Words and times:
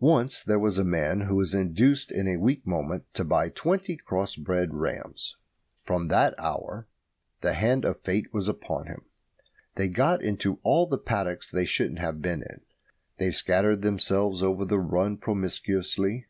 Once 0.00 0.42
there 0.42 0.58
was 0.58 0.78
a 0.78 0.84
man 0.84 1.20
who 1.20 1.36
was 1.36 1.54
induced 1.54 2.10
in 2.10 2.26
a 2.26 2.40
weak 2.40 2.66
moment 2.66 3.04
to 3.14 3.22
buy 3.24 3.48
twenty 3.48 3.96
cross 3.96 4.34
bred 4.34 4.74
rams. 4.74 5.36
From 5.84 6.08
that 6.08 6.34
hour 6.40 6.88
the 7.40 7.52
hand 7.52 7.84
of 7.84 8.00
Fate 8.02 8.34
was 8.34 8.48
upon 8.48 8.88
him. 8.88 9.04
They 9.76 9.86
got 9.86 10.22
into 10.22 10.58
all 10.64 10.88
the 10.88 10.98
paddocks 10.98 11.52
they 11.52 11.66
shouldn't 11.66 12.00
have 12.00 12.20
been 12.20 12.42
in. 12.42 12.62
They 13.18 13.30
scattered 13.30 13.82
themselves 13.82 14.42
over 14.42 14.64
the 14.64 14.80
run 14.80 15.18
promiscuously. 15.18 16.26